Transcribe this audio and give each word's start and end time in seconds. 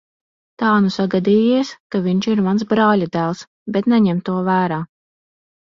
Tā 0.61 0.69
nu 0.85 0.93
sagadījies, 0.95 1.75
ka 1.95 2.01
viņš 2.07 2.31
ir 2.33 2.41
mans 2.49 2.67
brāļadēls, 2.73 3.45
bet 3.77 3.95
neņem 3.95 4.27
to 4.31 4.43
vērā. 4.53 4.85